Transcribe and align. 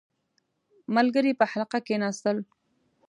•ملګري 0.95 1.31
په 1.39 1.45
حلقه 1.51 1.79
کښېناستل. 1.85 2.37